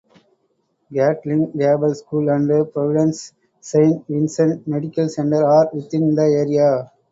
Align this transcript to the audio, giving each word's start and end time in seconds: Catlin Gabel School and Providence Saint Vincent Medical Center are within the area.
Catlin 0.91 1.51
Gabel 1.59 1.93
School 1.95 2.29
and 2.29 2.49
Providence 2.73 3.33
Saint 3.61 4.03
Vincent 4.07 4.65
Medical 4.67 5.07
Center 5.07 5.45
are 5.45 5.69
within 5.75 6.15
the 6.15 6.23
area. 6.23 6.91